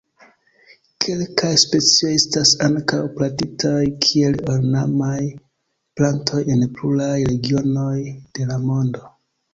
Kelkaj 1.03 1.49
specioj 1.63 2.13
estas 2.19 2.53
ankaŭ 2.69 3.01
plantitaj 3.19 3.83
kiel 4.07 4.39
ornamaj 4.55 5.21
plantoj 6.01 6.43
en 6.57 6.67
pluraj 6.79 7.15
regionoj 7.33 7.97
de 8.39 8.49
la 8.55 8.59
mondo. 8.69 9.09